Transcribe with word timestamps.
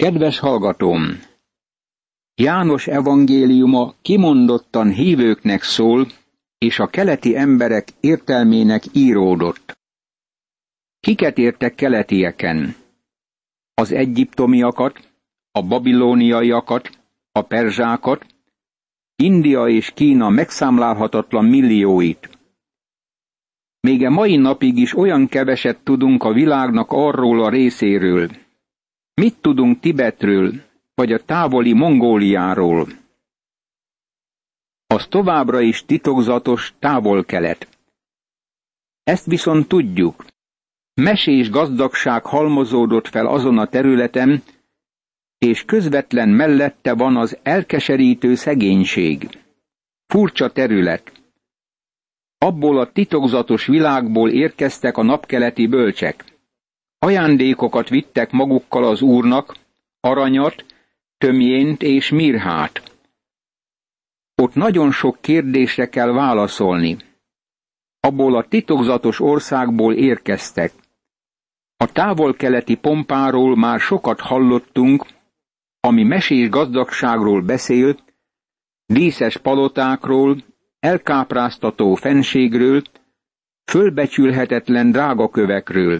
Kedves 0.00 0.38
hallgatóm! 0.38 1.02
János 2.34 2.86
evangéliuma 2.86 3.94
kimondottan 4.02 4.90
hívőknek 4.92 5.62
szól, 5.62 6.06
és 6.58 6.78
a 6.78 6.86
keleti 6.86 7.36
emberek 7.36 7.88
értelmének 8.00 8.82
íródott. 8.92 9.78
Kiket 11.00 11.38
értek 11.38 11.74
keletieken? 11.74 12.74
Az 13.74 13.92
egyiptomiakat, 13.92 15.12
a 15.52 15.62
babilóniaiakat, 15.62 16.90
a 17.32 17.42
perzsákat, 17.42 18.26
India 19.16 19.66
és 19.68 19.90
Kína 19.90 20.28
megszámlálhatatlan 20.28 21.44
millióit. 21.44 22.38
Még 23.80 24.04
a 24.04 24.10
mai 24.10 24.36
napig 24.36 24.78
is 24.78 24.96
olyan 24.96 25.28
keveset 25.28 25.78
tudunk 25.84 26.22
a 26.24 26.32
világnak 26.32 26.90
arról 26.90 27.44
a 27.44 27.48
részéről. 27.50 28.30
Mit 29.20 29.36
tudunk 29.40 29.80
Tibetről, 29.80 30.52
vagy 30.94 31.12
a 31.12 31.24
távoli 31.24 31.72
Mongóliáról? 31.72 32.86
Az 34.86 35.06
továbbra 35.06 35.60
is 35.60 35.84
titokzatos 35.84 36.74
távol-kelet. 36.78 37.68
Ezt 39.02 39.26
viszont 39.26 39.68
tudjuk. 39.68 40.24
Mesés 40.94 41.50
gazdagság 41.50 42.24
halmozódott 42.24 43.06
fel 43.08 43.26
azon 43.26 43.58
a 43.58 43.66
területen, 43.66 44.42
és 45.38 45.64
közvetlen 45.64 46.28
mellette 46.28 46.94
van 46.94 47.16
az 47.16 47.38
elkeserítő 47.42 48.34
szegénység. 48.34 49.28
Furcsa 50.06 50.50
terület. 50.52 51.12
Abból 52.38 52.78
a 52.78 52.92
titokzatos 52.92 53.66
világból 53.66 54.30
érkeztek 54.30 54.96
a 54.96 55.02
napkeleti 55.02 55.66
bölcsek. 55.66 56.29
Ajándékokat 57.02 57.88
vittek 57.88 58.30
magukkal 58.30 58.84
az 58.84 59.02
úrnak, 59.02 59.56
aranyat, 60.00 60.64
tömjént 61.18 61.82
és 61.82 62.10
mirhát. 62.10 62.82
Ott 64.34 64.54
nagyon 64.54 64.90
sok 64.92 65.18
kérdésre 65.20 65.88
kell 65.88 66.12
válaszolni. 66.12 66.96
Abból 68.00 68.36
a 68.36 68.48
titokzatos 68.48 69.20
országból 69.20 69.94
érkeztek. 69.94 70.72
A 71.76 71.92
távol-keleti 71.92 72.74
pompáról 72.74 73.56
már 73.56 73.80
sokat 73.80 74.20
hallottunk, 74.20 75.06
ami 75.80 76.02
mesés 76.02 76.48
gazdagságról 76.48 77.40
beszél, 77.42 77.96
díszes 78.86 79.36
palotákról, 79.36 80.36
elkápráztató 80.80 81.94
fenségről, 81.94 82.82
fölbecsülhetetlen 83.64 84.90
drágakövekről. 84.90 85.98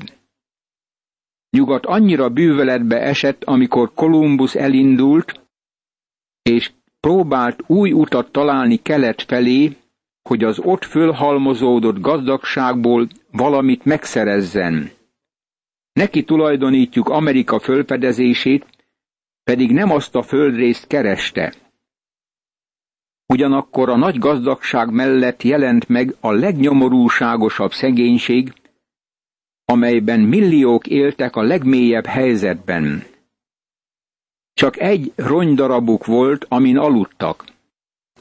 Nyugat 1.50 1.86
annyira 1.86 2.28
bűvöletbe 2.28 3.00
esett, 3.00 3.44
amikor 3.44 3.94
Kolumbusz 3.94 4.54
elindult, 4.54 5.40
és 6.42 6.70
próbált 7.00 7.62
új 7.66 7.92
utat 7.92 8.32
találni 8.32 8.76
kelet 8.76 9.22
felé, 9.22 9.76
hogy 10.22 10.44
az 10.44 10.58
ott 10.58 10.84
fölhalmozódott 10.84 12.00
gazdagságból 12.00 13.08
valamit 13.30 13.84
megszerezzen. 13.84 14.90
Neki 15.92 16.24
tulajdonítjuk 16.24 17.08
Amerika 17.08 17.58
fölfedezését, 17.58 18.66
pedig 19.44 19.72
nem 19.72 19.90
azt 19.90 20.14
a 20.14 20.22
földrészt 20.22 20.86
kereste. 20.86 21.54
Ugyanakkor 23.26 23.88
a 23.88 23.96
nagy 23.96 24.18
gazdagság 24.18 24.90
mellett 24.92 25.42
jelent 25.42 25.88
meg 25.88 26.14
a 26.20 26.32
legnyomorúságosabb 26.32 27.72
szegénység, 27.72 28.52
amelyben 29.70 30.20
milliók 30.20 30.86
éltek 30.86 31.36
a 31.36 31.42
legmélyebb 31.42 32.06
helyzetben. 32.06 33.04
Csak 34.54 34.78
egy 34.80 35.12
rongydarabuk 35.16 36.06
volt, 36.06 36.46
amin 36.48 36.76
aludtak. 36.76 37.44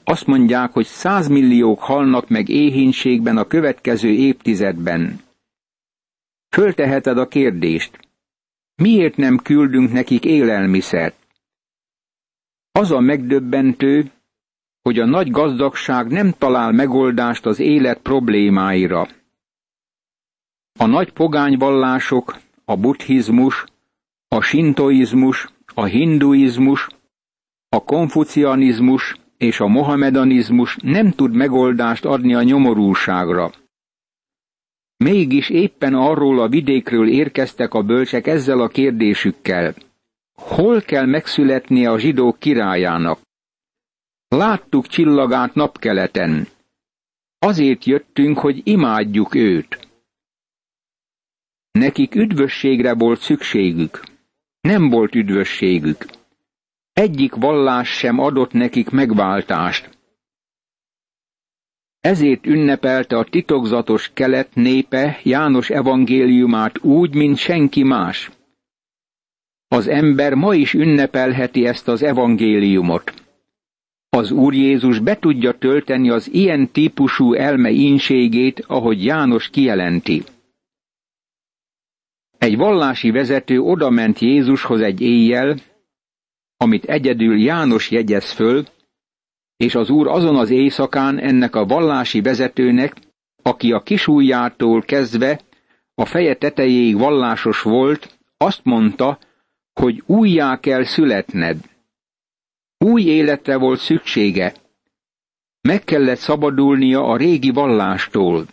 Azt 0.03 0.25
mondják, 0.25 0.71
hogy 0.71 0.85
százmilliók 0.85 1.79
halnak 1.79 2.29
meg 2.29 2.49
éhínségben 2.49 3.37
a 3.37 3.45
következő 3.47 4.09
évtizedben. 4.09 5.19
Fölteheted 6.49 7.17
a 7.17 7.27
kérdést, 7.27 7.99
miért 8.75 9.17
nem 9.17 9.37
küldünk 9.37 9.91
nekik 9.91 10.25
élelmiszert? 10.25 11.15
Az 12.71 12.91
a 12.91 12.99
megdöbbentő, 12.99 14.11
hogy 14.81 14.99
a 14.99 15.05
nagy 15.05 15.31
gazdagság 15.31 16.07
nem 16.07 16.33
talál 16.37 16.71
megoldást 16.71 17.45
az 17.45 17.59
élet 17.59 17.99
problémáira. 17.99 19.07
A 20.81 20.85
nagy 20.85 21.11
pogányvallások, 21.11 22.37
a 22.65 22.75
buddhizmus, 22.77 23.63
a 24.27 24.41
sintoizmus, 24.41 25.47
a 25.73 25.83
hinduizmus, 25.83 26.87
a 27.69 27.83
konfucianizmus 27.83 29.15
és 29.37 29.59
a 29.59 29.67
mohamedanizmus 29.67 30.77
nem 30.81 31.11
tud 31.11 31.33
megoldást 31.35 32.05
adni 32.05 32.33
a 32.33 32.43
nyomorúságra. 32.43 33.51
Mégis 34.97 35.49
éppen 35.49 35.93
arról 35.93 36.39
a 36.39 36.47
vidékről 36.47 37.09
érkeztek 37.09 37.73
a 37.73 37.83
bölcsek 37.83 38.27
ezzel 38.27 38.61
a 38.61 38.67
kérdésükkel. 38.67 39.75
Hol 40.33 40.81
kell 40.81 41.05
megszületnie 41.05 41.91
a 41.91 41.99
zsidók 41.99 42.39
királyának? 42.39 43.19
Láttuk 44.27 44.87
csillagát 44.87 45.53
napkeleten. 45.53 46.47
Azért 47.39 47.85
jöttünk, 47.85 48.37
hogy 48.37 48.61
imádjuk 48.63 49.35
őt. 49.35 49.88
Nekik 51.71 52.15
üdvösségre 52.15 52.93
volt 52.93 53.19
szükségük. 53.19 54.03
Nem 54.61 54.89
volt 54.89 55.15
üdvösségük. 55.15 56.05
Egyik 56.93 57.35
vallás 57.35 57.89
sem 57.89 58.19
adott 58.19 58.51
nekik 58.51 58.89
megváltást. 58.89 59.97
Ezért 61.99 62.45
ünnepelte 62.45 63.17
a 63.17 63.23
titokzatos 63.23 64.11
kelet 64.13 64.55
népe 64.55 65.19
János 65.23 65.69
evangéliumát 65.69 66.83
úgy, 66.83 67.15
mint 67.15 67.37
senki 67.37 67.83
más. 67.83 68.29
Az 69.67 69.87
ember 69.87 70.33
ma 70.33 70.53
is 70.53 70.73
ünnepelheti 70.73 71.65
ezt 71.65 71.87
az 71.87 72.03
evangéliumot. 72.03 73.13
Az 74.09 74.31
Úr 74.31 74.53
Jézus 74.53 74.99
be 74.99 75.19
tudja 75.19 75.51
tölteni 75.51 76.09
az 76.09 76.33
ilyen 76.33 76.71
típusú 76.71 77.33
elme 77.33 77.69
ínségét, 77.69 78.63
ahogy 78.67 79.05
János 79.05 79.49
kijelenti. 79.49 80.23
Egy 82.39 82.57
vallási 82.57 83.11
vezető 83.11 83.59
odament 83.59 84.19
Jézushoz 84.19 84.81
egy 84.81 85.01
éjjel, 85.01 85.57
amit 86.57 86.85
egyedül 86.85 87.39
János 87.39 87.91
jegyez 87.91 88.31
föl, 88.31 88.65
és 89.57 89.75
az 89.75 89.89
úr 89.89 90.07
azon 90.07 90.35
az 90.35 90.49
éjszakán 90.49 91.17
ennek 91.17 91.55
a 91.55 91.65
vallási 91.65 92.21
vezetőnek, 92.21 92.95
aki 93.41 93.71
a 93.71 93.79
kisújjától 93.79 94.81
kezdve 94.81 95.39
a 95.95 96.05
feje 96.05 96.35
tetejéig 96.35 96.97
vallásos 96.97 97.61
volt, 97.61 98.19
azt 98.37 98.63
mondta, 98.63 99.19
hogy 99.73 100.03
újjá 100.05 100.59
kell 100.59 100.83
születned. 100.83 101.57
Új 102.77 103.01
életre 103.01 103.57
volt 103.57 103.79
szüksége. 103.79 104.53
Meg 105.61 105.83
kellett 105.83 106.17
szabadulnia 106.17 107.03
a 107.03 107.17
régi 107.17 107.49
vallástól. 107.49 108.45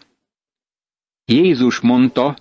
Jézus 1.25 1.81
mondta, 1.81 2.37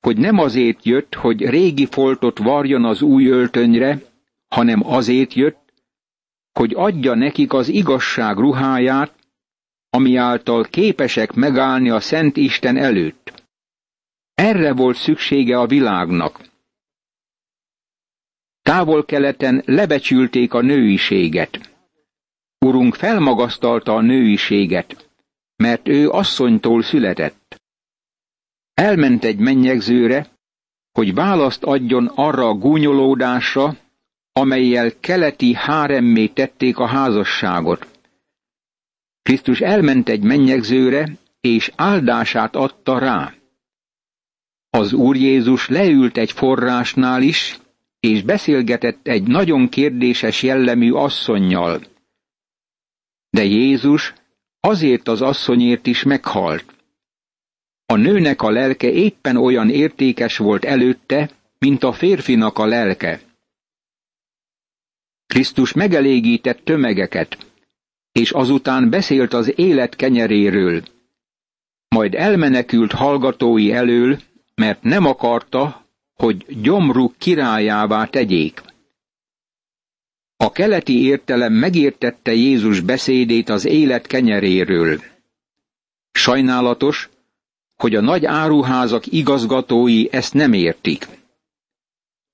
hogy 0.00 0.16
nem 0.16 0.38
azért 0.38 0.84
jött, 0.84 1.14
hogy 1.14 1.48
régi 1.48 1.86
foltot 1.86 2.38
varjon 2.38 2.84
az 2.84 3.02
új 3.02 3.26
öltönyre, 3.26 4.02
hanem 4.48 4.86
azért 4.86 5.34
jött, 5.34 5.72
hogy 6.52 6.72
adja 6.76 7.14
nekik 7.14 7.52
az 7.52 7.68
igazság 7.68 8.36
ruháját, 8.36 9.14
ami 9.90 10.16
által 10.16 10.64
képesek 10.64 11.32
megállni 11.32 11.90
a 11.90 12.00
Szent 12.00 12.36
Isten 12.36 12.76
előtt. 12.76 13.46
Erre 14.34 14.72
volt 14.72 14.96
szüksége 14.96 15.58
a 15.58 15.66
világnak. 15.66 16.40
Távol-keleten 18.62 19.62
lebecsülték 19.66 20.54
a 20.54 20.60
nőiséget. 20.60 21.76
Urunk 22.58 22.94
felmagasztalta 22.94 23.94
a 23.94 24.00
nőiséget, 24.00 25.10
mert 25.56 25.88
ő 25.88 26.08
asszonytól 26.08 26.82
született. 26.82 27.37
Elment 28.78 29.24
egy 29.24 29.38
mennyegzőre, 29.38 30.26
hogy 30.92 31.14
választ 31.14 31.62
adjon 31.62 32.06
arra 32.06 32.48
a 32.48 32.54
gúnyolódásra, 32.54 33.76
amelyel 34.32 34.92
keleti 35.00 35.54
háremmé 35.54 36.26
tették 36.26 36.78
a 36.78 36.86
házasságot. 36.86 37.86
Krisztus 39.22 39.60
elment 39.60 40.08
egy 40.08 40.22
mennyegzőre, 40.22 41.08
és 41.40 41.72
áldását 41.76 42.56
adta 42.56 42.98
rá. 42.98 43.34
Az 44.70 44.92
Úr 44.92 45.16
Jézus 45.16 45.68
leült 45.68 46.16
egy 46.16 46.32
forrásnál 46.32 47.22
is, 47.22 47.58
és 48.00 48.22
beszélgetett 48.22 49.06
egy 49.06 49.22
nagyon 49.22 49.68
kérdéses 49.68 50.42
jellemű 50.42 50.92
asszonnyal. 50.92 51.80
De 53.30 53.44
Jézus 53.44 54.12
azért 54.60 55.08
az 55.08 55.22
asszonyért 55.22 55.86
is 55.86 56.02
meghalt. 56.02 56.77
A 57.92 57.96
nőnek 57.96 58.42
a 58.42 58.50
lelke 58.50 58.90
éppen 58.90 59.36
olyan 59.36 59.70
értékes 59.70 60.36
volt 60.36 60.64
előtte, 60.64 61.30
mint 61.58 61.82
a 61.82 61.92
férfinak 61.92 62.58
a 62.58 62.66
lelke. 62.66 63.20
Krisztus 65.26 65.72
megelégített 65.72 66.64
tömegeket, 66.64 67.38
és 68.12 68.30
azután 68.30 68.90
beszélt 68.90 69.32
az 69.32 69.58
élet 69.58 69.96
kenyeréről. 69.96 70.82
Majd 71.88 72.14
elmenekült 72.14 72.92
hallgatói 72.92 73.72
elől, 73.72 74.18
mert 74.54 74.82
nem 74.82 75.04
akarta, 75.04 75.86
hogy 76.14 76.60
gyomruk 76.62 77.14
királyává 77.18 78.04
tegyék. 78.04 78.62
A 80.36 80.52
keleti 80.52 81.04
értelem 81.04 81.52
megértette 81.52 82.32
Jézus 82.32 82.80
beszédét 82.80 83.48
az 83.48 83.64
élet 83.64 84.06
kenyeréről. 84.06 85.02
Sajnálatos, 86.12 87.08
hogy 87.78 87.94
a 87.94 88.00
nagy 88.00 88.24
áruházak 88.24 89.06
igazgatói 89.06 90.06
ezt 90.10 90.34
nem 90.34 90.52
értik. 90.52 91.08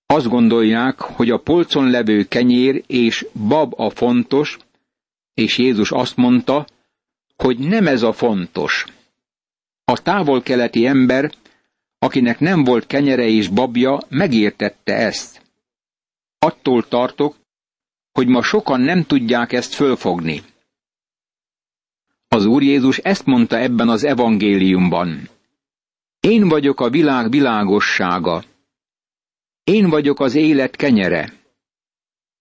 Azt 0.06 0.28
gondolják, 0.28 1.00
hogy 1.00 1.30
a 1.30 1.38
polcon 1.38 1.90
levő 1.90 2.24
kenyér 2.24 2.84
és 2.86 3.26
bab 3.48 3.72
a 3.76 3.90
fontos, 3.90 4.58
és 5.34 5.58
Jézus 5.58 5.90
azt 5.90 6.16
mondta, 6.16 6.66
hogy 7.36 7.58
nem 7.58 7.86
ez 7.86 8.02
a 8.02 8.12
fontos. 8.12 8.84
A 9.84 10.02
távol-keleti 10.02 10.86
ember, 10.86 11.32
akinek 11.98 12.38
nem 12.38 12.64
volt 12.64 12.86
kenyere 12.86 13.26
és 13.26 13.48
babja, 13.48 14.00
megértette 14.08 14.94
ezt. 14.94 15.42
Attól 16.38 16.88
tartok, 16.88 17.36
hogy 18.12 18.26
ma 18.26 18.42
sokan 18.42 18.80
nem 18.80 19.04
tudják 19.04 19.52
ezt 19.52 19.74
fölfogni. 19.74 20.42
Az 22.28 22.44
Úr 22.44 22.62
Jézus 22.62 22.98
ezt 22.98 23.26
mondta 23.26 23.58
ebben 23.58 23.88
az 23.88 24.04
evangéliumban. 24.04 25.28
Én 26.24 26.48
vagyok 26.48 26.80
a 26.80 26.90
világ 26.90 27.30
világossága. 27.30 28.44
Én 29.64 29.88
vagyok 29.88 30.20
az 30.20 30.34
élet 30.34 30.76
kenyere. 30.76 31.32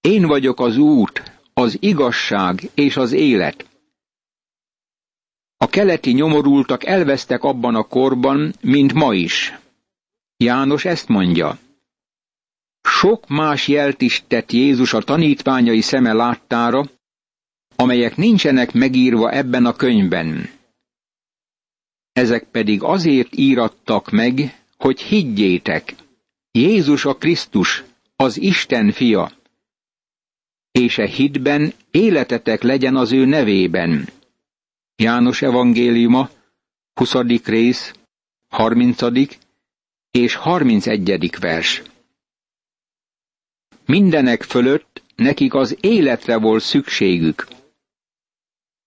Én 0.01 0.27
vagyok 0.27 0.59
az 0.59 0.77
út, 0.77 1.39
az 1.53 1.77
igazság 1.79 2.69
és 2.73 2.97
az 2.97 3.11
élet. 3.11 3.65
A 5.57 5.67
keleti 5.67 6.11
nyomorultak 6.11 6.85
elvesztek 6.85 7.43
abban 7.43 7.75
a 7.75 7.83
korban, 7.83 8.53
mint 8.61 8.93
ma 8.93 9.13
is. 9.13 9.53
János 10.37 10.85
ezt 10.85 11.07
mondja. 11.07 11.57
Sok 12.81 13.27
más 13.27 13.67
jelt 13.67 14.01
is 14.01 14.23
tett 14.27 14.51
Jézus 14.51 14.93
a 14.93 15.01
tanítványai 15.01 15.81
szeme 15.81 16.13
láttára, 16.13 16.85
amelyek 17.75 18.15
nincsenek 18.15 18.73
megírva 18.73 19.31
ebben 19.31 19.65
a 19.65 19.73
könyvben. 19.73 20.61
Ezek 22.13 22.43
pedig 22.43 22.83
azért 22.83 23.35
írattak 23.35 24.09
meg, 24.09 24.63
hogy 24.77 25.01
higgyétek, 25.01 25.95
Jézus 26.51 27.05
a 27.05 27.15
Krisztus, 27.15 27.83
az 28.15 28.37
Isten 28.37 28.91
fia, 28.91 29.31
és 30.71 30.97
e 30.97 31.07
hitben 31.07 31.73
életetek 31.91 32.61
legyen 32.61 32.95
az 32.95 33.11
ő 33.11 33.25
nevében. 33.25 34.09
János 34.95 35.41
evangéliuma, 35.41 36.29
20. 36.93 37.13
rész, 37.43 37.93
30. 38.49 39.01
és 40.11 40.35
31. 40.35 41.39
vers. 41.39 41.81
Mindenek 43.85 44.43
fölött 44.43 45.03
nekik 45.15 45.53
az 45.53 45.77
életre 45.79 46.37
volt 46.37 46.63
szükségük. 46.63 47.47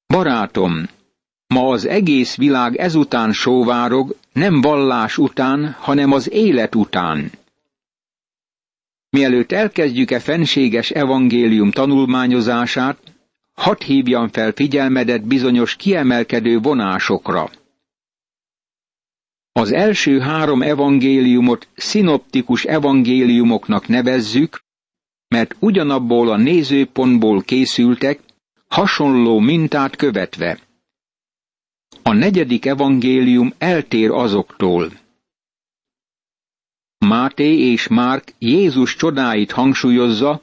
Barátom, 0.07 0.87
ma 1.47 1.69
az 1.69 1.87
egész 1.87 2.37
világ 2.37 2.77
ezután 2.77 3.33
sóvárog, 3.33 4.17
nem 4.33 4.61
vallás 4.61 5.19
után, 5.19 5.77
hanem 5.79 6.13
az 6.13 6.31
élet 6.31 6.75
után. 6.75 7.31
Mielőtt 9.11 9.53
elkezdjük-e 9.53 10.21
fenséges 10.21 10.91
evangélium 10.91 11.71
tanulmányozását, 11.71 12.99
hadd 13.55 13.83
hívjam 13.85 14.29
fel 14.29 14.53
figyelmedet 14.53 15.27
bizonyos 15.27 15.77
kiemelkedő 15.77 16.59
vonásokra. 16.59 17.51
Az 19.53 19.73
első 19.73 20.21
három 20.21 20.63
evangéliumot 20.63 21.69
szinoptikus 21.75 22.65
evangéliumoknak 22.65 23.89
nevezzük, 23.89 24.61
mert 25.29 25.57
ugyanabból 25.59 26.29
a 26.29 26.37
nézőpontból 26.37 27.43
készültek, 27.43 28.21
hasonló 28.69 29.39
mintát 29.39 29.97
követve. 29.97 30.66
A 32.07 32.13
negyedik 32.13 32.67
evangélium 32.67 33.53
eltér 33.59 34.11
azoktól. 34.11 34.91
Máté 36.99 37.59
és 37.59 37.89
Márk 37.89 38.35
Jézus 38.39 38.97
csodáit 38.97 39.51
hangsúlyozza, 39.51 40.43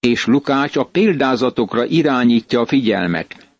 és 0.00 0.26
Lukács 0.26 0.76
a 0.76 0.84
példázatokra 0.84 1.84
irányítja 1.84 2.60
a 2.60 2.66
figyelmet. 2.66 3.56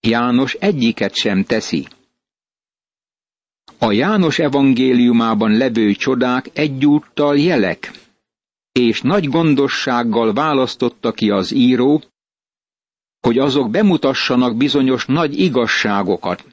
János 0.00 0.54
egyiket 0.54 1.14
sem 1.14 1.44
teszi. 1.44 1.86
A 3.78 3.92
János 3.92 4.38
evangéliumában 4.38 5.56
levő 5.56 5.92
csodák 5.92 6.50
egyúttal 6.52 7.38
jelek, 7.38 7.90
és 8.72 9.00
nagy 9.00 9.28
gondossággal 9.28 10.32
választotta 10.32 11.12
ki 11.12 11.30
az 11.30 11.52
író, 11.52 12.02
hogy 13.22 13.38
azok 13.38 13.70
bemutassanak 13.70 14.56
bizonyos 14.56 15.06
nagy 15.06 15.38
igazságokat. 15.40 16.44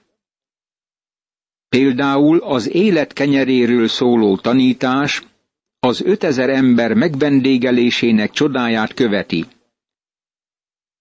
Például 1.69 2.37
az 2.39 2.69
élet 2.73 3.13
kenyeréről 3.13 3.87
szóló 3.87 4.37
tanítás 4.37 5.23
az 5.79 6.01
ötezer 6.01 6.49
ember 6.49 6.93
megvendégelésének 6.93 8.31
csodáját 8.31 8.93
követi. 8.93 9.45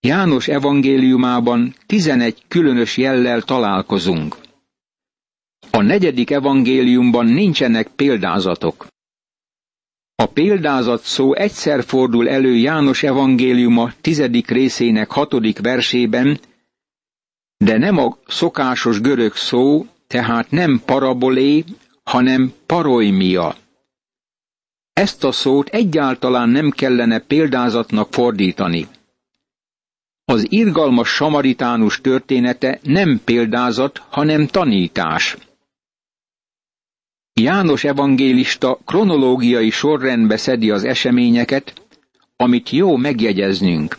János 0.00 0.48
evangéliumában 0.48 1.74
tizenegy 1.86 2.42
különös 2.48 2.96
jellel 2.96 3.42
találkozunk. 3.42 4.36
A 5.70 5.82
negyedik 5.82 6.30
evangéliumban 6.30 7.26
nincsenek 7.26 7.88
példázatok. 7.88 8.86
Példázat 10.38 11.02
szó 11.02 11.34
egyszer 11.34 11.84
fordul 11.84 12.28
elő 12.28 12.54
János 12.56 13.02
evangéliuma 13.02 13.92
tizedik 14.00 14.48
részének 14.50 15.10
hatodik 15.10 15.58
versében, 15.58 16.40
de 17.56 17.78
nem 17.78 17.98
a 17.98 18.16
szokásos 18.26 19.00
görög 19.00 19.34
szó, 19.34 19.86
tehát 20.06 20.50
nem 20.50 20.82
parabolé, 20.84 21.64
hanem 22.04 22.52
paroimia. 22.66 23.54
Ezt 24.92 25.24
a 25.24 25.32
szót 25.32 25.68
egyáltalán 25.68 26.48
nem 26.48 26.70
kellene 26.70 27.18
példázatnak 27.18 28.12
fordítani. 28.12 28.86
Az 30.24 30.46
irgalmas 30.52 31.08
samaritánus 31.08 32.00
története 32.00 32.78
nem 32.82 33.20
példázat, 33.24 34.02
hanem 34.08 34.46
tanítás. 34.46 35.36
János 37.40 37.84
evangélista 37.84 38.78
kronológiai 38.84 39.70
sorrendbe 39.70 40.36
szedi 40.36 40.70
az 40.70 40.84
eseményeket, 40.84 41.82
amit 42.36 42.70
jó 42.70 42.96
megjegyeznünk. 42.96 43.96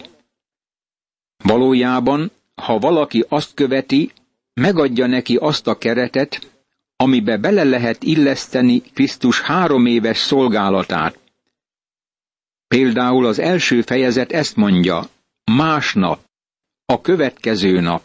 Valójában, 1.44 2.32
ha 2.56 2.80
valaki 2.80 3.26
azt 3.30 3.54
követi, 3.54 4.12
megadja 4.54 5.06
neki 5.06 5.36
azt 5.36 5.68
a 5.68 5.78
keretet, 5.78 6.52
amibe 6.96 7.38
bele 7.38 7.64
lehet 7.64 8.04
illeszteni 8.04 8.82
Krisztus 8.82 9.42
három 9.42 9.86
éves 9.86 10.18
szolgálatát. 10.18 11.20
Például 12.68 13.26
az 13.26 13.40
első 13.40 13.82
fejezet 13.82 14.32
ezt 14.32 14.56
mondja, 14.56 15.10
másnap, 15.44 16.20
a 16.86 17.02
következő 17.02 17.80
nap. 17.80 18.04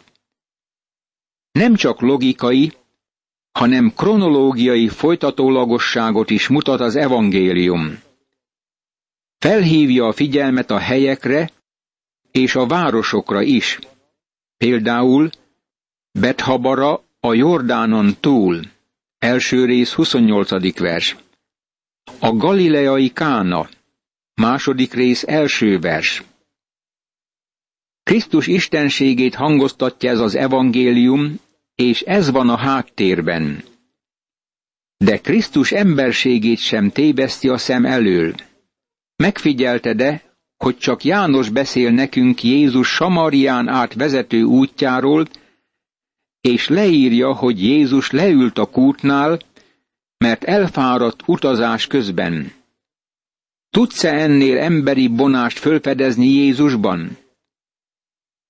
Nem 1.51 1.75
csak 1.75 2.01
logikai, 2.01 2.73
hanem 3.55 3.93
kronológiai 3.95 4.87
folytatólagosságot 4.87 6.29
is 6.29 6.47
mutat 6.47 6.79
az 6.79 6.95
evangélium. 6.95 7.99
Felhívja 9.37 10.05
a 10.05 10.13
figyelmet 10.13 10.71
a 10.71 10.77
helyekre 10.77 11.51
és 12.31 12.55
a 12.55 12.65
városokra 12.67 13.41
is. 13.41 13.79
Például 14.57 15.29
Bethabara 16.11 17.03
a 17.19 17.33
Jordánon 17.33 18.15
túl, 18.19 18.61
első 19.17 19.65
rész 19.65 19.93
28. 19.93 20.79
vers. 20.79 21.15
A 22.19 22.31
galileai 22.31 23.09
Kána, 23.09 23.69
második 24.33 24.93
rész 24.93 25.23
első 25.27 25.79
vers. 25.79 26.23
Krisztus 28.03 28.47
istenségét 28.47 29.35
hangoztatja 29.35 30.09
ez 30.09 30.19
az 30.19 30.35
evangélium, 30.35 31.39
és 31.75 32.01
ez 32.01 32.31
van 32.31 32.49
a 32.49 32.57
háttérben. 32.57 33.63
De 34.97 35.19
Krisztus 35.19 35.71
emberségét 35.71 36.57
sem 36.57 36.89
téveszti 36.89 37.49
a 37.49 37.57
szem 37.57 37.85
elől. 37.85 38.33
Megfigyelte 39.15 39.93
de, 39.93 40.23
hogy 40.57 40.77
csak 40.77 41.03
János 41.03 41.49
beszél 41.49 41.91
nekünk 41.91 42.43
Jézus 42.43 42.87
Samarián 42.87 43.67
át 43.67 43.93
vezető 43.93 44.43
útjáról, 44.43 45.27
és 46.41 46.67
leírja, 46.67 47.33
hogy 47.33 47.63
Jézus 47.63 48.11
leült 48.11 48.57
a 48.57 48.65
kútnál, 48.65 49.39
mert 50.17 50.43
elfáradt 50.43 51.23
utazás 51.25 51.87
közben. 51.87 52.51
Tudsz-e 53.69 54.13
ennél 54.13 54.57
emberi 54.57 55.07
bonást 55.07 55.59
fölfedezni 55.59 56.27
Jézusban? 56.27 57.17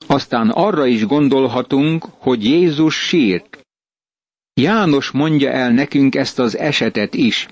Aztán 0.08 0.50
arra 0.50 0.86
is 0.86 1.06
gondolhatunk, 1.06 2.04
hogy 2.04 2.44
Jézus 2.44 3.08
sírt. 3.08 3.62
János 4.54 5.12
mondja 5.12 5.52
el 5.52 5.72
nekünk 5.72 6.16
ezt 6.16 6.40
az 6.40 6.58
esetet 6.58 7.14
is. 7.14 7.48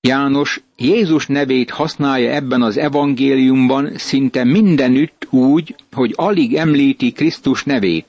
János 0.00 0.60
Jézus 0.76 1.26
nevét 1.26 1.70
használja 1.70 2.30
ebben 2.30 2.62
az 2.62 2.76
evangéliumban 2.76 3.98
szinte 3.98 4.44
mindenütt 4.44 5.26
úgy, 5.30 5.74
hogy 5.92 6.12
alig 6.16 6.54
említi 6.54 7.12
Krisztus 7.12 7.64
nevét. 7.64 8.06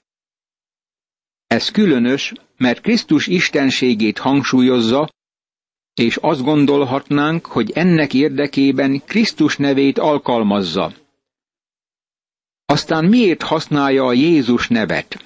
Ez 1.48 1.70
különös, 1.70 2.34
mert 2.58 2.82
Krisztus 2.82 3.28
istenségét 3.28 4.18
hangsúlyozza, 4.18 5.10
és 5.94 6.16
azt 6.16 6.44
gondolhatnánk, 6.44 7.46
hogy 7.46 7.72
ennek 7.72 8.14
érdekében 8.14 9.02
Krisztus 9.06 9.58
nevét 9.58 9.98
alkalmazza. 9.98 10.94
Aztán 12.70 13.06
miért 13.06 13.42
használja 13.42 14.06
a 14.06 14.14
Jézus 14.14 14.68
nevet? 14.68 15.26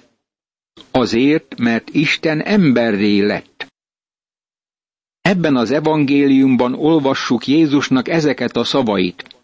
Azért, 0.92 1.58
mert 1.58 1.90
Isten 1.90 2.42
emberré 2.42 3.20
lett. 3.20 3.68
Ebben 5.22 5.56
az 5.56 5.72
evangéliumban 5.72 6.74
olvassuk 6.74 7.48
Jézusnak 7.48 8.08
ezeket 8.08 8.56
a 8.56 8.64
szavait. 8.64 9.36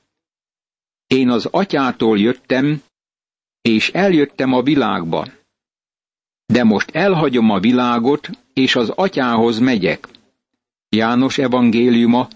Én 1.08 1.30
az 1.30 1.46
atyától 1.46 2.20
jöttem, 2.20 2.82
és 3.62 3.90
eljöttem 3.90 4.54
a 4.54 4.62
világba. 4.62 5.28
De 6.46 6.64
most 6.64 6.90
elhagyom 6.90 7.50
a 7.50 7.60
világot, 7.60 8.30
és 8.54 8.76
az 8.76 8.90
atyához 8.90 9.60
megyek. 9.60 10.08
János 10.90 11.38
evangéliuma, 11.38 12.28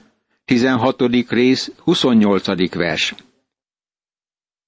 16. 0.46 1.02
rész, 1.30 1.72
28. 1.78 2.76
vers. 2.76 3.16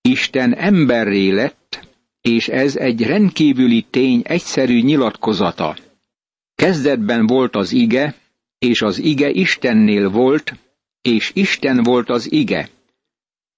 Isten 0.07 0.53
emberré 0.53 1.29
lett, 1.29 1.87
és 2.21 2.47
ez 2.47 2.75
egy 2.75 3.01
rendkívüli 3.01 3.85
tény 3.89 4.21
egyszerű 4.23 4.81
nyilatkozata. 4.81 5.77
Kezdetben 6.55 7.27
volt 7.27 7.55
az 7.55 7.71
ige, 7.71 8.15
és 8.59 8.81
az 8.81 8.97
ige 8.97 9.29
Istennél 9.29 10.09
volt, 10.09 10.53
és 11.01 11.31
Isten 11.33 11.83
volt 11.83 12.09
az 12.09 12.31
ige. 12.31 12.69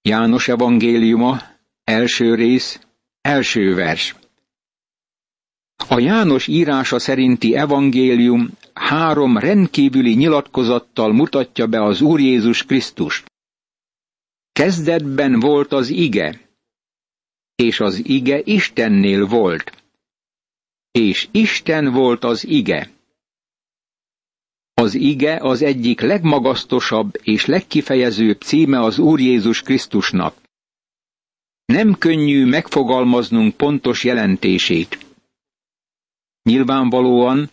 János 0.02 0.48
evangéliuma, 0.48 1.42
első 1.84 2.34
rész, 2.34 2.80
első 3.20 3.74
vers. 3.74 4.14
A 5.88 5.98
János 5.98 6.46
írása 6.46 6.98
szerinti 6.98 7.56
evangélium 7.56 8.50
három 8.72 9.38
rendkívüli 9.38 10.14
nyilatkozattal 10.14 11.12
mutatja 11.12 11.66
be 11.66 11.82
az 11.82 12.00
Úr 12.00 12.20
Jézus 12.20 12.64
Krisztust. 12.64 13.24
Kezdetben 14.58 15.40
volt 15.40 15.72
az 15.72 15.88
ige, 15.88 16.40
és 17.54 17.80
az 17.80 18.04
ige 18.04 18.40
Istennél 18.44 19.26
volt, 19.26 19.82
és 20.90 21.28
Isten 21.30 21.92
volt 21.92 22.24
az 22.24 22.46
ige. 22.46 22.90
Az 24.74 24.94
ige 24.94 25.36
az 25.40 25.62
egyik 25.62 26.00
legmagasztosabb 26.00 27.10
és 27.22 27.46
legkifejezőbb 27.46 28.40
címe 28.40 28.80
az 28.80 28.98
Úr 28.98 29.20
Jézus 29.20 29.62
Krisztusnak. 29.62 30.36
Nem 31.64 31.98
könnyű 31.98 32.46
megfogalmaznunk 32.46 33.56
pontos 33.56 34.04
jelentését. 34.04 34.98
Nyilvánvalóan 36.42 37.50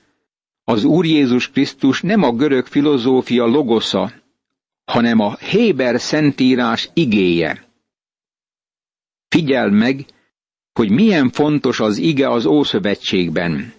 az 0.64 0.84
Úr 0.84 1.06
Jézus 1.06 1.50
Krisztus 1.50 2.02
nem 2.02 2.24
a 2.24 2.32
görög 2.32 2.66
filozófia 2.66 3.46
logosza, 3.46 4.24
hanem 4.86 5.20
a 5.20 5.36
Héber 5.36 6.02
szentírás 6.02 6.90
igéje. 6.94 7.68
Figyeld 9.28 9.72
meg, 9.72 10.06
hogy 10.74 10.90
milyen 10.90 11.30
fontos 11.30 11.80
az 11.80 11.98
ige 11.98 12.30
az 12.30 12.46
Ószövetségben. 12.46 13.74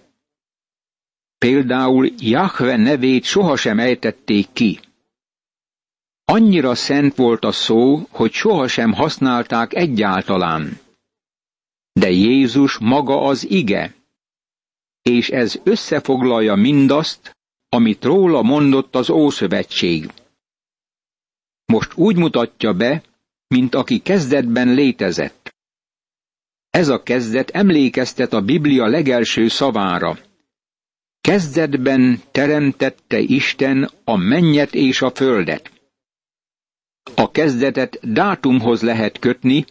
Például 1.37 2.09
Jahve 2.17 2.75
nevét 2.75 3.23
sohasem 3.23 3.79
ejtették 3.79 4.47
ki. 4.53 4.79
Annyira 6.25 6.75
szent 6.75 7.15
volt 7.15 7.43
a 7.45 7.51
szó, 7.51 8.07
hogy 8.09 8.31
sohasem 8.31 8.93
használták 8.93 9.73
egyáltalán. 9.73 10.79
De 11.93 12.09
Jézus 12.09 12.77
maga 12.77 13.21
az 13.21 13.49
ige, 13.49 13.95
és 15.01 15.29
ez 15.29 15.59
összefoglalja 15.63 16.55
mindazt, 16.55 17.37
amit 17.69 18.03
róla 18.03 18.41
mondott 18.41 18.95
az 18.95 19.09
Ószövetség. 19.09 20.11
Most 21.73 21.91
úgy 21.95 22.17
mutatja 22.17 22.73
be, 22.73 23.03
mint 23.47 23.75
aki 23.75 23.99
kezdetben 23.99 24.73
létezett. 24.73 25.55
Ez 26.69 26.87
a 26.87 27.03
kezdet 27.03 27.49
emlékeztet 27.49 28.33
a 28.33 28.41
Biblia 28.41 28.85
legelső 28.85 29.47
szavára. 29.47 30.17
Kezdetben 31.21 32.21
teremtette 32.31 33.19
Isten 33.19 33.91
a 34.03 34.15
mennyet 34.15 34.73
és 34.73 35.01
a 35.01 35.11
földet. 35.11 35.71
A 37.15 37.31
kezdetet 37.31 37.99
dátumhoz 38.11 38.81
lehet 38.81 39.19
kötni, 39.19 39.65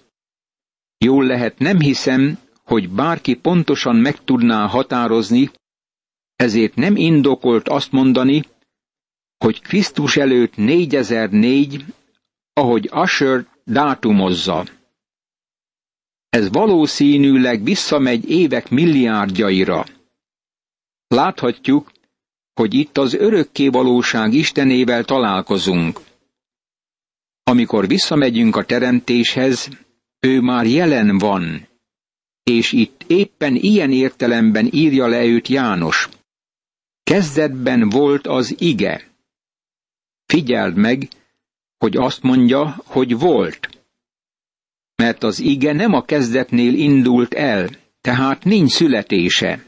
jól 0.98 1.24
lehet 1.24 1.58
nem 1.58 1.80
hiszem, 1.80 2.38
hogy 2.62 2.90
bárki 2.90 3.34
pontosan 3.34 3.96
meg 3.96 4.24
tudná 4.24 4.66
határozni, 4.66 5.50
ezért 6.36 6.74
nem 6.74 6.96
indokolt 6.96 7.68
azt 7.68 7.92
mondani, 7.92 8.42
hogy 9.38 9.60
Krisztus 9.60 10.16
előtt 10.16 10.56
4004, 10.56 11.84
ahogy 12.52 12.88
Asher 12.92 13.46
dátumozza. 13.64 14.64
Ez 16.28 16.50
valószínűleg 16.50 17.62
visszamegy 17.62 18.30
évek 18.30 18.70
milliárdjaira. 18.70 19.84
Láthatjuk, 21.06 21.92
hogy 22.54 22.74
itt 22.74 22.98
az 22.98 23.14
örökké 23.14 23.68
valóság 23.68 24.32
Istenével 24.32 25.04
találkozunk. 25.04 26.00
Amikor 27.42 27.86
visszamegyünk 27.86 28.56
a 28.56 28.64
teremtéshez, 28.64 29.68
ő 30.20 30.40
már 30.40 30.66
jelen 30.66 31.18
van, 31.18 31.68
és 32.42 32.72
itt 32.72 33.04
éppen 33.06 33.54
ilyen 33.54 33.92
értelemben 33.92 34.68
írja 34.70 35.06
le 35.06 35.24
őt 35.24 35.48
János. 35.48 36.08
Kezdetben 37.02 37.88
volt 37.88 38.26
az 38.26 38.54
ige. 38.58 39.15
Figyeld 40.26 40.76
meg, 40.76 41.08
hogy 41.78 41.96
azt 41.96 42.22
mondja, 42.22 42.82
hogy 42.84 43.18
volt. 43.18 43.68
Mert 44.94 45.22
az 45.22 45.38
ige 45.38 45.72
nem 45.72 45.92
a 45.92 46.04
kezdetnél 46.04 46.74
indult 46.74 47.34
el, 47.34 47.68
tehát 48.00 48.44
nincs 48.44 48.70
születése. 48.70 49.64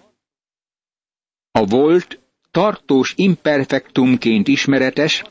A 1.50 1.64
volt 1.66 2.20
tartós 2.50 3.12
imperfektumként 3.16 4.48
ismeretes, 4.48 5.24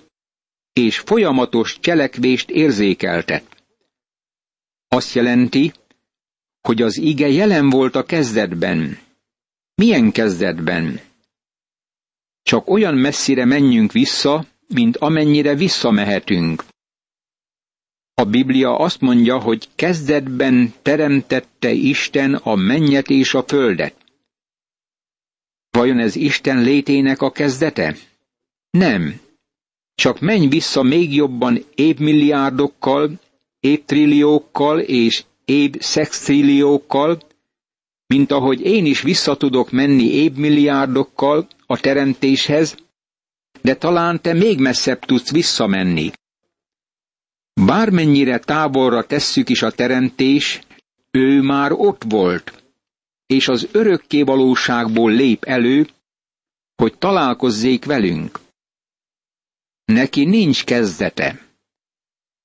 és 0.73 0.99
folyamatos 0.99 1.79
cselekvést 1.79 2.49
érzékeltet. 2.49 3.63
Azt 4.87 5.13
jelenti, 5.13 5.71
hogy 6.61 6.81
az 6.81 6.97
ige 6.97 7.27
jelen 7.27 7.69
volt 7.69 7.95
a 7.95 8.03
kezdetben. 8.03 8.99
Milyen 9.75 10.11
kezdetben? 10.11 10.99
Csak 12.43 12.69
olyan 12.69 12.95
messzire 12.95 13.45
menjünk 13.45 13.91
vissza, 13.91 14.45
mint 14.67 14.97
amennyire 14.97 15.55
visszamehetünk. 15.55 16.63
A 18.13 18.23
Biblia 18.23 18.77
azt 18.77 19.01
mondja, 19.01 19.39
hogy 19.39 19.67
kezdetben 19.75 20.73
teremtette 20.81 21.71
Isten 21.71 22.33
a 22.33 22.55
mennyet 22.55 23.09
és 23.09 23.33
a 23.33 23.43
földet. 23.47 23.95
Vajon 25.69 25.99
ez 25.99 26.15
Isten 26.15 26.61
létének 26.63 27.21
a 27.21 27.31
kezdete? 27.31 27.95
Nem. 28.69 29.19
Csak 29.95 30.19
menj 30.19 30.47
vissza 30.47 30.83
még 30.83 31.13
jobban 31.13 31.65
évmilliárdokkal, 31.75 33.19
évtrilliókkal 33.59 34.79
és 34.79 35.23
év 35.45 35.75
szextrilliókkal, 35.79 37.19
mint 38.07 38.31
ahogy 38.31 38.61
én 38.61 38.85
is 38.85 39.01
visszatudok 39.01 39.71
menni 39.71 40.03
évmilliárdokkal 40.03 41.47
a 41.65 41.79
teremtéshez, 41.79 42.77
de 43.61 43.75
talán 43.75 44.21
te 44.21 44.33
még 44.33 44.59
messzebb 44.59 44.99
tudsz 44.99 45.31
visszamenni. 45.31 46.11
Bármennyire 47.65 48.39
távolra 48.39 49.05
tesszük 49.05 49.49
is 49.49 49.61
a 49.61 49.71
teremtés, 49.71 50.61
ő 51.11 51.41
már 51.41 51.71
ott 51.71 52.03
volt, 52.07 52.63
és 53.25 53.47
az 53.47 53.67
örökké 53.71 54.21
valóságból 54.21 55.11
lép 55.11 55.43
elő, 55.43 55.87
hogy 56.75 56.97
találkozzék 56.97 57.85
velünk. 57.85 58.39
Neki 59.85 60.25
nincs 60.25 60.63
kezdete. 60.63 61.45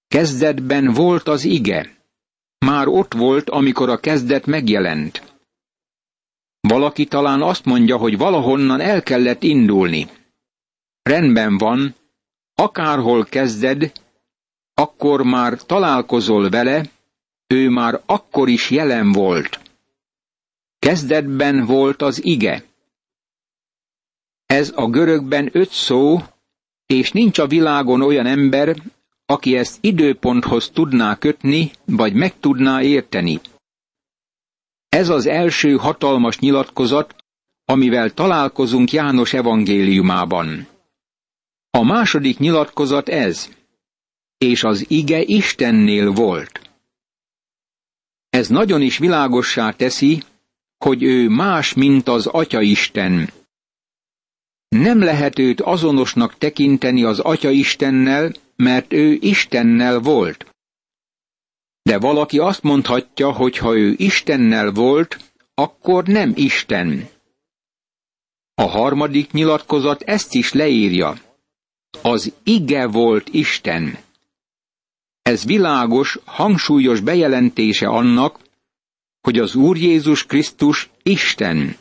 Kezdetben 0.09 0.93
volt 0.93 1.29
az 1.29 1.45
ige. 1.45 1.97
Már 2.59 2.89
ott 2.89 3.15
volt, 3.15 3.51
amikor 3.51 3.89
a 3.89 3.99
kezdet 4.01 4.47
megjelent. 4.47 5.33
Valaki 6.61 7.05
talán 7.05 7.43
azt 7.43 7.65
mondja, 7.65 7.97
hogy 7.97 8.17
valahonnan 8.19 8.81
el 8.81 9.03
kellett 9.03 9.43
indulni. 9.43 10.09
Rendben 11.03 11.59
van, 11.59 11.95
akárhol 12.55 13.25
kezded, 13.25 13.93
akkor 14.75 15.23
már 15.23 15.63
találkozol 15.63 16.49
vele, 16.49 16.91
ő 17.47 17.69
már 17.69 18.03
akkor 18.07 18.49
is 18.49 18.71
jelen 18.71 19.13
volt. 19.13 19.61
Kezdetben 20.79 21.65
volt 21.65 22.03
az 22.03 22.25
ige. 22.25 22.65
Ez 24.47 24.73
a 24.75 24.87
görögben 24.87 25.49
öt 25.53 25.71
szó, 25.71 26.19
és 26.87 27.11
nincs 27.13 27.39
a 27.39 27.47
világon 27.47 28.03
olyan 28.03 28.27
ember, 28.27 28.77
aki 29.27 29.57
ezt 29.57 29.79
időponthoz 29.81 30.71
tudná 30.71 31.19
kötni, 31.19 31.71
vagy 31.85 32.13
meg 32.15 32.39
tudná 32.39 32.83
érteni. 32.83 33.41
Ez 34.89 35.09
az 35.09 35.27
első 35.27 35.77
hatalmas 35.77 36.39
nyilatkozat, 36.39 37.15
amivel 37.65 38.11
találkozunk 38.11 38.93
János 38.93 39.33
evangéliumában. 39.33 40.67
A 41.75 41.83
második 41.83 42.39
nyilatkozat 42.39 43.09
ez, 43.09 43.49
és 44.39 44.65
az 44.65 44.91
ige 44.91 45.21
Istennél 45.23 46.11
volt. 46.11 46.61
Ez 48.31 48.49
nagyon 48.49 48.83
is 48.83 48.99
világossá 48.99 49.71
teszi, 49.71 50.23
hogy 50.79 51.03
ő 51.03 51.29
más, 51.29 51.75
mint 51.75 52.09
az 52.09 52.27
Atya 52.27 52.61
Isten. 52.61 53.33
Nem 54.69 54.99
lehet 54.99 55.39
őt 55.39 55.61
azonosnak 55.61 56.39
tekinteni 56.39 57.03
az 57.05 57.19
Atya 57.19 57.51
Istennel, 57.51 58.33
mert 58.57 58.93
ő 58.93 59.19
Istennel 59.21 59.99
volt. 59.99 60.47
De 61.83 61.99
valaki 61.99 62.39
azt 62.39 62.63
mondhatja, 62.63 63.33
hogy 63.33 63.57
ha 63.57 63.77
ő 63.77 63.95
Istennel 63.97 64.71
volt, 64.71 65.35
akkor 65.55 66.05
nem 66.05 66.33
Isten. 66.37 67.09
A 68.55 68.63
harmadik 68.63 69.31
nyilatkozat 69.31 70.03
ezt 70.03 70.35
is 70.35 70.53
leírja. 70.53 71.17
Az 72.03 72.33
ige 72.43 72.87
volt 72.87 73.29
Isten. 73.29 73.99
Ez 75.23 75.45
világos, 75.45 76.19
hangsúlyos 76.25 77.01
bejelentése 77.01 77.87
annak, 77.87 78.41
hogy 79.21 79.39
az 79.39 79.55
Úr 79.55 79.77
Jézus 79.77 80.27
Krisztus 80.27 80.91
Isten. 81.03 81.77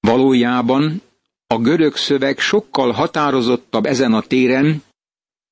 Valójában 0.00 1.02
a 1.46 1.58
görög 1.58 1.96
szöveg 1.96 2.38
sokkal 2.38 2.92
határozottabb 2.92 3.86
ezen 3.86 4.12
a 4.12 4.22
téren, 4.22 4.82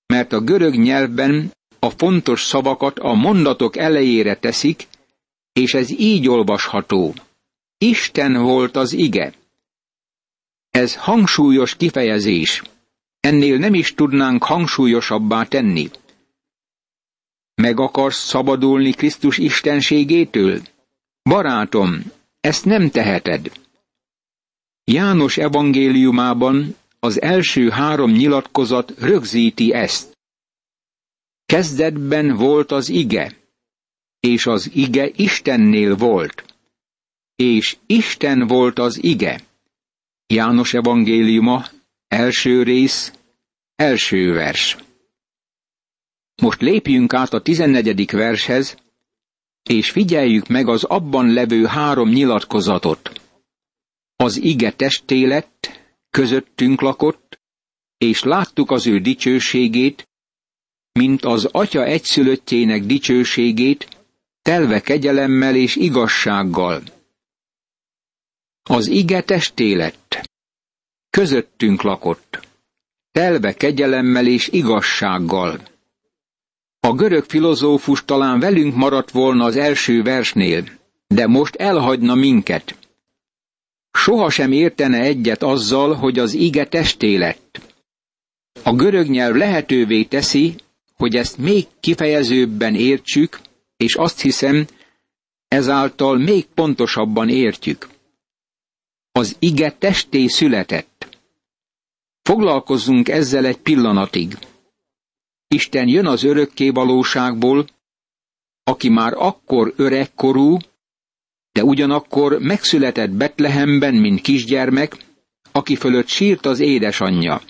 mert 0.06 0.32
a 0.32 0.40
görög 0.40 0.74
nyelvben 0.74 1.52
a 1.78 1.90
fontos 1.90 2.44
szavakat 2.44 2.98
a 2.98 3.12
mondatok 3.12 3.76
elejére 3.76 4.36
teszik, 4.36 4.88
és 5.52 5.74
ez 5.74 5.90
így 5.90 6.28
olvasható. 6.28 7.14
Isten 7.78 8.42
volt 8.42 8.76
az 8.76 8.92
ige. 8.92 9.34
Ez 10.70 10.96
hangsúlyos 10.96 11.76
kifejezés. 11.76 12.62
Ennél 13.22 13.58
nem 13.58 13.74
is 13.74 13.94
tudnánk 13.94 14.44
hangsúlyosabbá 14.44 15.44
tenni. 15.44 15.90
Meg 17.54 17.80
akarsz 17.80 18.18
szabadulni 18.18 18.92
Krisztus 18.92 19.38
istenségétől? 19.38 20.60
Barátom, 21.22 22.02
ezt 22.40 22.64
nem 22.64 22.90
teheted. 22.90 23.52
János 24.84 25.36
evangéliumában 25.36 26.76
az 27.00 27.20
első 27.20 27.68
három 27.68 28.10
nyilatkozat 28.10 28.94
rögzíti 28.98 29.72
ezt. 29.72 30.18
Kezdetben 31.44 32.36
volt 32.36 32.72
az 32.72 32.88
ige, 32.88 33.36
és 34.20 34.46
az 34.46 34.70
ige 34.74 35.08
Istennél 35.16 35.96
volt, 35.96 36.44
és 37.36 37.76
Isten 37.86 38.46
volt 38.46 38.78
az 38.78 39.02
ige. 39.02 39.40
János 40.26 40.74
evangéliuma, 40.74 41.64
első 42.12 42.62
rész, 42.62 43.12
első 43.76 44.32
vers. 44.32 44.76
Most 46.42 46.60
lépjünk 46.60 47.14
át 47.14 47.32
a 47.32 47.42
tizennegyedik 47.42 48.10
vershez, 48.10 48.76
és 49.62 49.90
figyeljük 49.90 50.46
meg 50.46 50.68
az 50.68 50.84
abban 50.84 51.32
levő 51.32 51.64
három 51.64 52.08
nyilatkozatot. 52.08 53.20
Az 54.16 54.36
ige 54.36 54.72
testé 54.72 55.24
lett, 55.24 55.80
közöttünk 56.10 56.80
lakott, 56.80 57.40
és 57.98 58.22
láttuk 58.22 58.70
az 58.70 58.86
ő 58.86 58.98
dicsőségét, 59.00 60.08
mint 60.92 61.24
az 61.24 61.44
atya 61.44 61.84
egyszülöttjének 61.84 62.82
dicsőségét, 62.82 63.88
telve 64.42 64.80
kegyelemmel 64.80 65.56
és 65.56 65.76
igazsággal. 65.76 66.82
Az 68.62 68.86
ige 68.86 69.22
testé 69.22 69.74
lett, 69.74 70.31
közöttünk 71.12 71.82
lakott, 71.82 72.40
telve 73.10 73.52
kegyelemmel 73.54 74.26
és 74.26 74.48
igazsággal. 74.48 75.60
A 76.80 76.92
görög 76.92 77.24
filozófus 77.24 78.04
talán 78.04 78.40
velünk 78.40 78.74
maradt 78.74 79.10
volna 79.10 79.44
az 79.44 79.56
első 79.56 80.02
versnél, 80.02 80.64
de 81.06 81.26
most 81.26 81.54
elhagyna 81.54 82.14
minket. 82.14 82.76
Soha 83.90 84.30
sem 84.30 84.52
értene 84.52 85.00
egyet 85.00 85.42
azzal, 85.42 85.94
hogy 85.94 86.18
az 86.18 86.32
ige 86.34 86.66
testé 86.66 87.16
lett. 87.16 87.60
A 88.62 88.74
görög 88.74 89.08
nyelv 89.08 89.34
lehetővé 89.34 90.04
teszi, 90.04 90.54
hogy 90.94 91.16
ezt 91.16 91.38
még 91.38 91.66
kifejezőbben 91.80 92.74
értsük, 92.74 93.40
és 93.76 93.94
azt 93.94 94.20
hiszem, 94.20 94.66
ezáltal 95.48 96.18
még 96.18 96.44
pontosabban 96.46 97.28
értjük. 97.28 97.88
Az 99.12 99.36
ige 99.38 99.72
testé 99.78 100.26
született. 100.26 100.91
Foglalkozzunk 102.22 103.08
ezzel 103.08 103.44
egy 103.46 103.58
pillanatig. 103.58 104.38
Isten 105.48 105.88
jön 105.88 106.06
az 106.06 106.22
örökké 106.22 106.70
valóságból, 106.70 107.66
aki 108.64 108.88
már 108.88 109.12
akkor 109.16 109.72
öregkorú, 109.76 110.56
de 111.52 111.64
ugyanakkor 111.64 112.38
megszületett 112.38 113.10
Betlehemben, 113.10 113.94
mint 113.94 114.20
kisgyermek, 114.20 114.96
aki 115.52 115.76
fölött 115.76 116.06
sírt 116.06 116.46
az 116.46 116.60
édesanyja. 116.60 117.42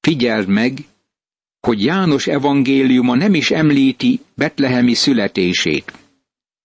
Figyeld 0.00 0.48
meg, 0.48 0.78
hogy 1.60 1.84
János 1.84 2.26
evangéliuma 2.26 3.14
nem 3.14 3.34
is 3.34 3.50
említi 3.50 4.20
Betlehemi 4.34 4.94
születését. 4.94 5.92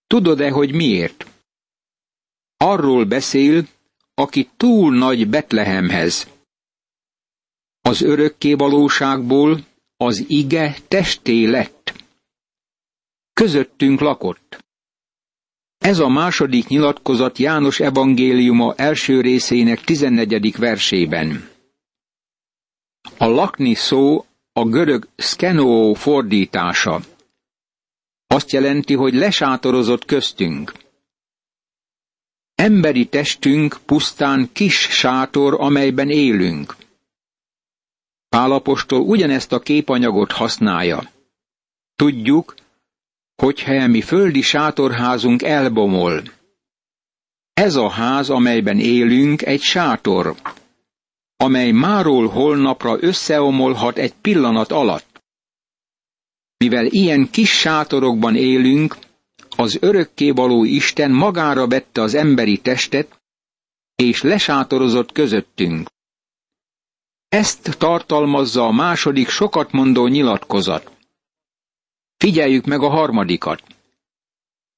Tudod-e, 0.08 0.50
hogy 0.50 0.74
miért? 0.74 1.28
Arról 2.58 3.06
beszél, 3.06 3.68
aki 4.14 4.50
túl 4.58 4.98
nagy 4.98 5.28
Betlehemhez. 5.28 6.28
Az 7.86 8.02
örökké 8.02 8.54
valóságból 8.54 9.66
az 9.98 10.24
ige 10.28 10.76
testé 10.88 11.46
lett. 11.46 11.94
Közöttünk 13.34 14.00
lakott. 14.00 14.64
Ez 15.78 16.00
a 16.00 16.08
második 16.08 16.68
nyilatkozat 16.68 17.38
János 17.38 17.80
evangéliuma 17.80 18.74
első 18.76 19.22
részének 19.22 19.82
tizennegyedik 19.82 20.58
versében. 20.58 21.50
A 23.18 23.26
lakni 23.26 23.74
szó 23.74 24.26
a 24.54 24.64
görög 24.64 25.08
skenó 25.16 25.94
fordítása. 25.94 27.02
Azt 28.28 28.52
jelenti, 28.52 28.94
hogy 28.94 29.14
lesátorozott 29.14 30.06
köztünk. 30.06 30.72
Emberi 32.56 33.06
testünk 33.06 33.80
pusztán 33.86 34.50
kis 34.54 34.80
sátor, 34.80 35.54
amelyben 35.60 36.10
élünk. 36.10 36.76
Pálapostól 38.34 39.02
ugyanezt 39.02 39.52
a 39.52 39.60
képanyagot 39.60 40.32
használja. 40.32 41.12
Tudjuk, 41.96 42.56
hogyha 43.36 43.88
mi 43.88 44.02
földi 44.02 44.42
sátorházunk 44.42 45.44
elbomol. 45.44 46.22
Ez 47.54 47.76
a 47.76 47.90
ház, 47.90 48.30
amelyben 48.30 48.80
élünk, 48.80 49.42
egy 49.42 49.62
sátor, 49.62 50.36
amely 51.38 51.72
máról 51.72 52.28
holnapra 52.28 52.98
összeomolhat 53.00 53.98
egy 53.98 54.14
pillanat 54.22 54.72
alatt. 54.72 55.22
Mivel 56.58 56.86
ilyen 56.86 57.30
kis 57.32 57.52
sátorokban 57.60 58.36
élünk, 58.36 58.98
az 59.56 59.78
örökkévaló 59.82 60.64
Isten 60.64 61.12
magára 61.12 61.68
vette 61.68 62.02
az 62.02 62.14
emberi 62.14 62.58
testet, 62.58 63.22
és 63.96 64.22
lesátorozott 64.22 65.12
közöttünk. 65.12 65.93
Ezt 67.34 67.76
tartalmazza 67.78 68.66
a 68.66 68.72
második 68.72 69.30
sokat 69.30 69.72
mondó 69.72 70.08
nyilatkozat. 70.08 70.92
Figyeljük 72.18 72.66
meg 72.66 72.82
a 72.82 72.90
harmadikat. 72.90 73.64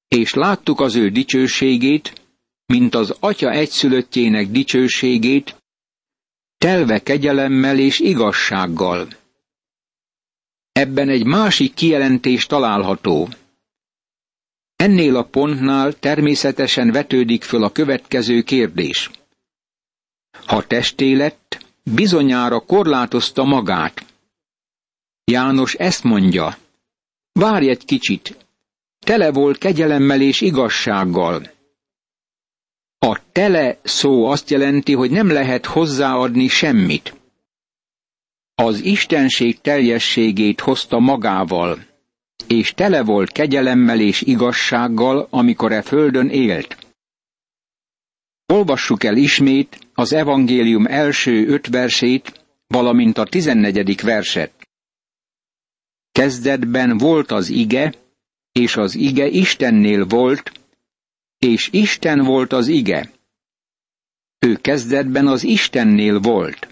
És 0.08 0.34
láttuk 0.34 0.80
az 0.80 0.94
ő 0.94 1.08
dicsőségét, 1.10 2.22
mint 2.66 2.94
az 2.94 3.16
atya 3.20 3.50
egyszülöttjének 3.50 4.46
dicsőségét, 4.48 5.56
telve 6.58 7.02
kegyelemmel 7.02 7.78
és 7.78 7.98
igazsággal. 7.98 9.08
Ebben 10.72 11.08
egy 11.08 11.24
másik 11.24 11.74
kijelentés 11.74 12.46
található. 12.46 13.28
Ennél 14.76 15.16
a 15.16 15.24
pontnál 15.24 15.92
természetesen 15.92 16.90
vetődik 16.90 17.42
föl 17.42 17.64
a 17.64 17.72
következő 17.72 18.42
kérdés. 18.42 19.10
Ha 20.46 20.66
testé 20.66 21.12
lett, 21.12 21.65
bizonyára 21.94 22.60
korlátozta 22.60 23.44
magát. 23.44 24.04
János 25.24 25.74
ezt 25.74 26.04
mondja, 26.04 26.56
várj 27.32 27.68
egy 27.68 27.84
kicsit, 27.84 28.46
tele 28.98 29.32
volt 29.32 29.58
kegyelemmel 29.58 30.20
és 30.20 30.40
igazsággal. 30.40 31.50
A 32.98 33.20
tele 33.32 33.78
szó 33.82 34.26
azt 34.26 34.50
jelenti, 34.50 34.94
hogy 34.94 35.10
nem 35.10 35.28
lehet 35.28 35.66
hozzáadni 35.66 36.48
semmit. 36.48 37.14
Az 38.54 38.80
Istenség 38.80 39.60
teljességét 39.60 40.60
hozta 40.60 40.98
magával, 40.98 41.86
és 42.46 42.72
tele 42.74 43.02
volt 43.02 43.32
kegyelemmel 43.32 44.00
és 44.00 44.22
igazsággal, 44.22 45.26
amikor 45.30 45.72
e 45.72 45.82
földön 45.82 46.28
élt. 46.28 46.76
Olvassuk 48.46 49.04
el 49.04 49.16
ismét 49.16 49.85
az 49.98 50.12
evangélium 50.12 50.86
első 50.86 51.46
öt 51.46 51.66
versét, 51.66 52.44
valamint 52.66 53.18
a 53.18 53.24
tizennegyedik 53.24 54.02
verset. 54.02 54.68
Kezdetben 56.12 56.98
volt 56.98 57.30
az 57.30 57.48
ige, 57.48 57.94
és 58.52 58.76
az 58.76 58.94
ige 58.94 59.26
Istennél 59.26 60.06
volt, 60.06 60.52
és 61.38 61.68
Isten 61.72 62.24
volt 62.24 62.52
az 62.52 62.68
ige. 62.68 63.10
Ő 64.38 64.56
kezdetben 64.56 65.26
az 65.26 65.42
Istennél 65.42 66.20
volt. 66.20 66.68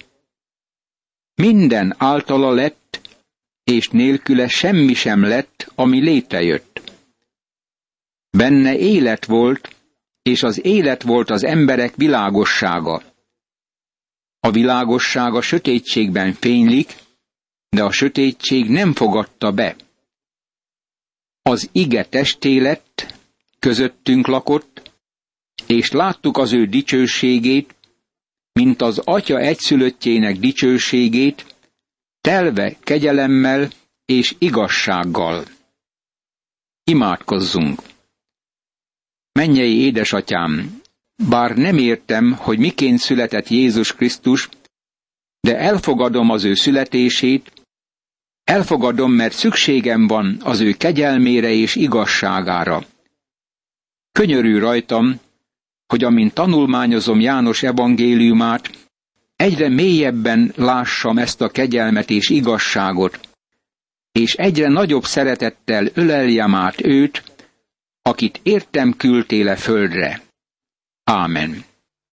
Minden 1.34 1.94
általa 1.98 2.50
lett, 2.50 3.00
és 3.64 3.88
nélküle 3.88 4.48
semmi 4.48 4.94
sem 4.94 5.22
lett, 5.22 5.72
ami 5.74 6.00
létrejött. 6.00 6.92
Benne 8.30 8.78
élet 8.78 9.24
volt, 9.24 9.74
és 10.22 10.42
az 10.42 10.64
élet 10.64 11.02
volt 11.02 11.30
az 11.30 11.44
emberek 11.44 11.96
világossága. 11.96 13.13
A 14.44 14.50
világossága 14.50 15.40
sötétségben 15.40 16.32
fénylik, 16.32 16.94
de 17.68 17.82
a 17.82 17.90
sötétség 17.90 18.70
nem 18.70 18.92
fogadta 18.92 19.52
be. 19.52 19.76
Az 21.42 21.68
ige 21.72 22.04
testé 22.04 22.58
lett, 22.58 23.14
közöttünk 23.58 24.26
lakott, 24.26 24.90
és 25.66 25.90
láttuk 25.90 26.36
az 26.36 26.52
ő 26.52 26.66
dicsőségét, 26.66 27.74
mint 28.52 28.82
az 28.82 28.98
atya 28.98 29.38
egyszülöttjének 29.38 30.38
dicsőségét, 30.38 31.56
telve 32.20 32.76
kegyelemmel 32.80 33.70
és 34.04 34.34
igazsággal. 34.38 35.44
Imádkozzunk! 36.84 37.82
Mennyei 39.32 39.80
édesatyám, 39.80 40.82
bár 41.16 41.56
nem 41.56 41.78
értem, 41.78 42.32
hogy 42.32 42.58
miként 42.58 42.98
született 42.98 43.48
Jézus 43.48 43.94
Krisztus, 43.94 44.48
de 45.40 45.58
elfogadom 45.58 46.30
az 46.30 46.44
ő 46.44 46.54
születését, 46.54 47.52
elfogadom, 48.44 49.12
mert 49.12 49.34
szükségem 49.34 50.06
van 50.06 50.36
az 50.40 50.60
ő 50.60 50.72
kegyelmére 50.72 51.50
és 51.50 51.74
igazságára. 51.74 52.84
Könyörű 54.12 54.58
rajtam, 54.58 55.20
hogy 55.86 56.04
amint 56.04 56.34
tanulmányozom 56.34 57.20
János 57.20 57.62
evangéliumát, 57.62 58.70
egyre 59.36 59.68
mélyebben 59.68 60.52
lássam 60.56 61.18
ezt 61.18 61.40
a 61.40 61.48
kegyelmet 61.48 62.10
és 62.10 62.28
igazságot, 62.28 63.20
és 64.12 64.34
egyre 64.34 64.68
nagyobb 64.68 65.04
szeretettel 65.04 65.88
öleljem 65.94 66.54
át 66.54 66.84
őt, 66.84 67.22
akit 68.02 68.40
értem 68.42 68.96
küldtél 68.96 69.56
földre. 69.56 70.23
Amen. 71.08 71.64